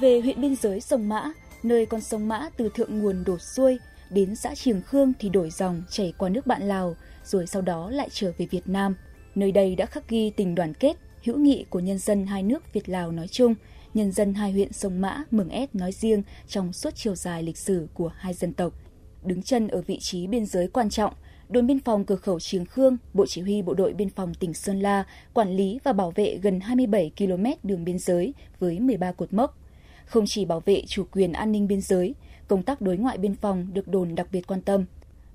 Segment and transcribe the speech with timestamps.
[0.00, 1.32] Về huyện biên giới Sông Mã,
[1.62, 3.78] nơi con sông Mã từ thượng nguồn đổ xuôi
[4.10, 7.90] đến xã Triềng Khương thì đổi dòng chảy qua nước bạn Lào, rồi sau đó
[7.90, 8.94] lại trở về Việt Nam.
[9.34, 12.72] Nơi đây đã khắc ghi tình đoàn kết, hữu nghị của nhân dân hai nước
[12.72, 13.54] Việt Lào nói chung,
[13.94, 17.58] nhân dân hai huyện Sông Mã, Mường Ét nói riêng trong suốt chiều dài lịch
[17.58, 18.72] sử của hai dân tộc.
[19.24, 21.14] Đứng chân ở vị trí biên giới quan trọng,
[21.48, 24.54] đồn biên phòng cửa khẩu Triềng Khương, Bộ Chỉ huy Bộ đội Biên phòng tỉnh
[24.54, 29.12] Sơn La quản lý và bảo vệ gần 27 km đường biên giới với 13
[29.12, 29.58] cột mốc.
[30.08, 32.14] Không chỉ bảo vệ chủ quyền an ninh biên giới,
[32.48, 34.84] công tác đối ngoại biên phòng được đồn đặc biệt quan tâm.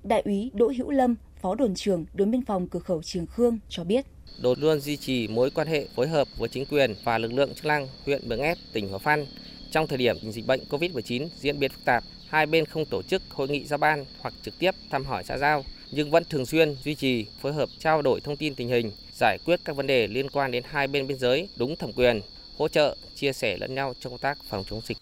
[0.02, 3.58] Đại úy Đỗ Hữu Lâm, Phó đồn trưởng đồn biên phòng cửa khẩu trường Khương
[3.68, 4.06] cho biết.
[4.42, 7.54] Đồn luôn duy trì mối quan hệ phối hợp với chính quyền và lực lượng
[7.54, 9.26] chức năng huyện Mường Ét, tỉnh Hòa Phan.
[9.70, 13.22] Trong thời điểm dịch bệnh COVID-19 diễn biến phức tạp, hai bên không tổ chức
[13.30, 16.76] hội nghị giao ban hoặc trực tiếp thăm hỏi xã giao, nhưng vẫn thường xuyên
[16.84, 20.06] duy trì phối hợp trao đổi thông tin tình hình, giải quyết các vấn đề
[20.06, 22.20] liên quan đến hai bên biên giới đúng thẩm quyền,
[22.58, 24.98] hỗ trợ, chia sẻ lẫn nhau trong công tác phòng chống dịch.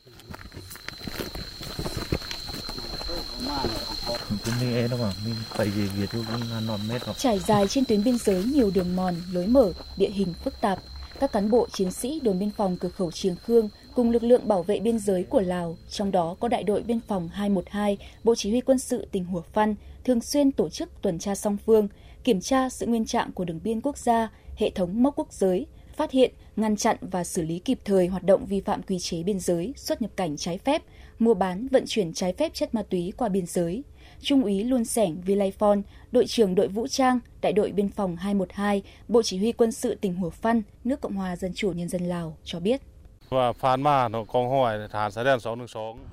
[7.18, 10.78] Trải dài trên tuyến biên giới nhiều đường mòn, lối mở, địa hình phức tạp,
[11.20, 14.48] các cán bộ chiến sĩ đồn biên phòng cửa khẩu Triềng Khương cùng lực lượng
[14.48, 18.34] bảo vệ biên giới của Lào, trong đó có đại đội biên phòng 212, Bộ
[18.34, 21.88] Chỉ huy quân sự tỉnh Hủa Phăn, thường xuyên tổ chức tuần tra song phương,
[22.24, 25.66] kiểm tra sự nguyên trạng của đường biên quốc gia, hệ thống mốc quốc giới,
[25.96, 29.22] phát hiện, ngăn chặn và xử lý kịp thời hoạt động vi phạm quy chế
[29.22, 30.82] biên giới, xuất nhập cảnh trái phép,
[31.18, 33.84] mua bán, vận chuyển trái phép chất ma túy qua biên giới.
[34.20, 35.82] Trung úy Luân Sẻng Vilayphon,
[36.12, 39.94] đội trưởng đội vũ trang, đại đội biên phòng 212, Bộ Chỉ huy quân sự
[39.94, 42.80] tỉnh Hủa Phăn, nước Cộng hòa Dân chủ Nhân dân Lào cho biết.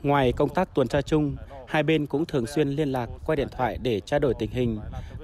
[0.04, 1.36] Ngoài công tác tuần tra chung,
[1.68, 4.80] hai bên cũng thường xuyên liên lạc qua điện thoại để trao đổi tình hình,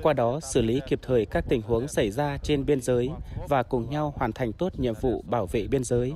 [0.06, 3.09] qua đó xử lý kịp thời các tình huống xảy ra trên biên giới
[3.50, 6.14] và cùng nhau hoàn thành tốt nhiệm vụ bảo vệ biên giới.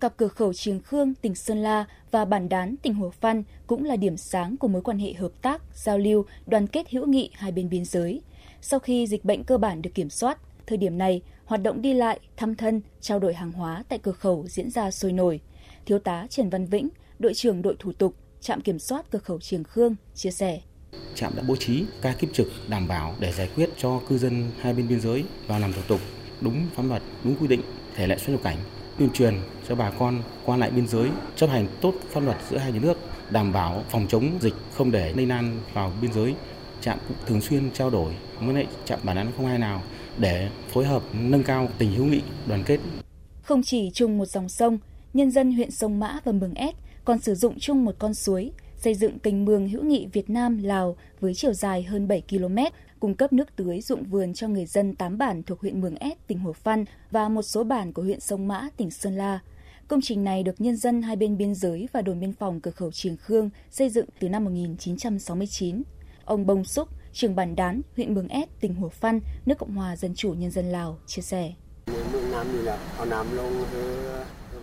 [0.00, 3.84] Cặp cửa khẩu Triềng Khương, tỉnh Sơn La và Bản Đán, tỉnh Hồ Phan cũng
[3.84, 7.30] là điểm sáng của mối quan hệ hợp tác, giao lưu, đoàn kết hữu nghị
[7.34, 8.22] hai bên biên giới.
[8.60, 11.94] Sau khi dịch bệnh cơ bản được kiểm soát, thời điểm này, hoạt động đi
[11.94, 15.40] lại, thăm thân, trao đổi hàng hóa tại cửa khẩu diễn ra sôi nổi.
[15.86, 19.40] Thiếu tá Trần Văn Vĩnh, đội trưởng đội thủ tục, trạm kiểm soát cửa khẩu
[19.40, 20.60] Triềng Khương, chia sẻ.
[21.14, 24.50] Trạm đã bố trí ca kiếp trực đảm bảo để giải quyết cho cư dân
[24.60, 26.00] hai bên biên giới vào làm thủ tục
[26.40, 27.60] đúng pháp luật, đúng quy định,
[27.94, 28.56] thể lệ xuất nhập cảnh,
[28.98, 29.34] tuyên truyền
[29.68, 32.78] cho bà con qua lại biên giới chấp hành tốt pháp luật giữa hai nhà
[32.82, 32.98] nước,
[33.30, 36.34] đảm bảo phòng chống dịch không để lây lan vào biên giới.
[36.80, 39.82] Trạm cũng thường xuyên trao đổi với lại trạm bản án không ai nào
[40.18, 42.80] để phối hợp nâng cao tình hữu nghị, đoàn kết.
[43.42, 44.78] Không chỉ chung một dòng sông,
[45.14, 46.74] nhân dân huyện Sông Mã và Mường Ét
[47.06, 50.62] còn sử dụng chung một con suối, xây dựng kênh mương hữu nghị Việt Nam
[50.62, 52.58] Lào với chiều dài hơn 7 km,
[53.00, 56.26] cung cấp nước tưới dụng vườn cho người dân 8 bản thuộc huyện Mường Ét,
[56.26, 59.38] tỉnh Hồ Phan và một số bản của huyện Sông Mã, tỉnh Sơn La.
[59.88, 62.70] Công trình này được nhân dân hai bên biên giới và đồn biên phòng cửa
[62.70, 65.82] khẩu Triềng Khương xây dựng từ năm 1969.
[66.24, 69.96] Ông Bông Súc, trưởng bản Đán, huyện Mường Ét, tỉnh Hồ Phan, nước Cộng hòa
[69.96, 71.52] Dân chủ Nhân dân Lào, chia sẻ.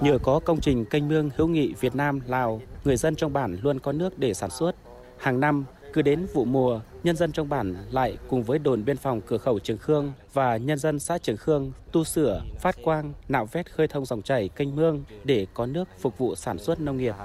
[0.02, 3.58] Nhờ có công trình canh mương hữu nghị Việt Nam Lào, người dân trong bản
[3.62, 4.76] luôn có nước để sản xuất.
[5.18, 8.98] Hàng năm, cứ đến vụ mùa, nhân dân trong bản lại cùng với đồn biên
[8.98, 13.14] phòng cửa khẩu Trường Khương và nhân dân xã Trường Khương tu sửa, phát quang,
[13.28, 16.80] nạo vét khơi thông dòng chảy kênh mương để có nước phục vụ sản xuất
[16.80, 17.16] nông nghiệp.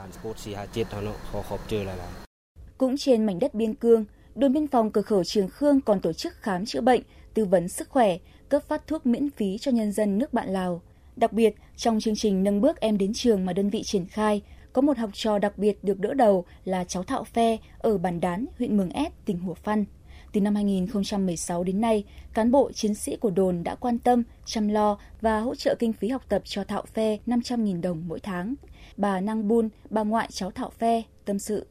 [2.78, 6.12] Cũng trên mảnh đất biên cương, đồn biên phòng cửa khẩu Trường Khương còn tổ
[6.12, 7.03] chức khám chữa bệnh,
[7.34, 8.19] tư vấn sức khỏe,
[8.49, 10.83] cấp phát thuốc miễn phí cho nhân dân nước bạn Lào.
[11.19, 14.43] Đặc biệt, trong chương trình nâng bước em đến trường mà đơn vị triển khai,
[14.73, 18.21] có một học trò đặc biệt được đỡ đầu là cháu Thạo Phe ở Bản
[18.21, 19.84] Đán, huyện Mường Ét, tỉnh Hủa Phăn.
[20.33, 24.69] Từ năm 2016 đến nay, cán bộ chiến sĩ của đồn đã quan tâm, chăm
[24.69, 28.55] lo và hỗ trợ kinh phí học tập cho Thạo Phe 500.000 đồng mỗi tháng.
[28.97, 31.67] Bà Năng Bun, bà ngoại cháu Thạo Phe, tâm sự.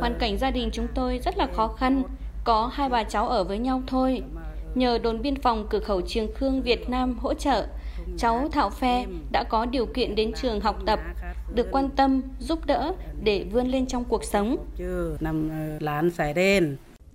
[0.00, 2.02] Hoàn cảnh gia đình chúng tôi rất là khó khăn,
[2.44, 4.22] có hai bà cháu ở với nhau thôi.
[4.76, 7.66] Nhờ đồn biên phòng cửa khẩu Trường Khương Việt Nam hỗ trợ,
[8.18, 11.00] cháu Thảo Phe đã có điều kiện đến trường học tập,
[11.54, 12.92] được quan tâm, giúp đỡ
[13.22, 14.56] để vươn lên trong cuộc sống.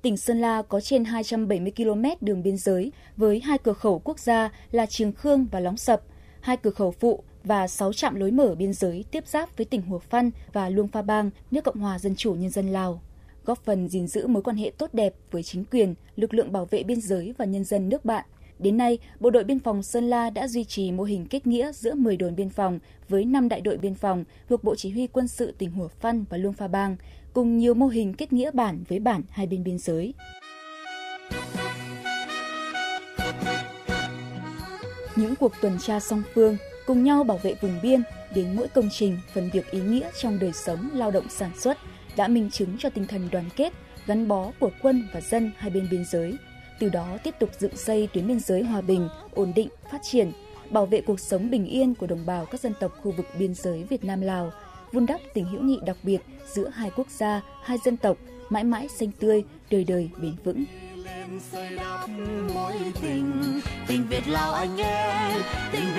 [0.02, 4.19] Tỉnh Sơn La có trên 270 km đường biên giới với hai cửa khẩu quốc
[4.19, 6.02] gia là Trường Khương và Lóng Sập,
[6.42, 9.81] hai cửa khẩu phụ và 6 trạm lối mở biên giới tiếp giáp với tỉnh
[9.81, 13.02] Hùa Phăn và Luông Pha Bang, nước Cộng hòa Dân chủ Nhân dân Lào
[13.46, 16.66] góp phần gìn giữ mối quan hệ tốt đẹp với chính quyền, lực lượng bảo
[16.66, 18.26] vệ biên giới và nhân dân nước bạn.
[18.60, 21.72] Đến nay, Bộ đội Biên phòng Sơn La đã duy trì mô hình kết nghĩa
[21.72, 22.80] giữa 10 đồn biên phòng
[23.10, 26.26] với 5 đại đội biên phòng thuộc Bộ Chỉ huy quân sự tỉnh Hủa Phăn
[26.30, 26.96] và Luông Pha Bang,
[27.34, 30.14] cùng nhiều mô hình kết nghĩa bản với bản hai bên biên giới.
[35.16, 38.04] Những cuộc tuần tra song phương cùng nhau bảo vệ vùng biên
[38.36, 41.78] đến mỗi công trình, phần việc ý nghĩa trong đời sống lao động sản xuất
[42.16, 43.74] đã minh chứng cho tinh thần đoàn kết,
[44.08, 46.38] gắn bó của quân và dân hai bên biên giới.
[46.80, 50.31] Từ đó tiếp tục dựng xây tuyến biên giới hòa bình, ổn định, phát triển,
[50.69, 53.54] bảo vệ cuộc sống bình yên của đồng bào các dân tộc khu vực biên
[53.54, 54.52] giới Việt Nam Lào,
[54.92, 58.18] vun đắp tình hữu nghị đặc biệt giữa hai quốc gia, hai dân tộc
[58.50, 60.63] mãi mãi xanh tươi, đời đời bền vững
[61.52, 62.10] xây đắp
[62.54, 65.42] mối tình tình Việt Lào anh em
[65.72, 65.91] tình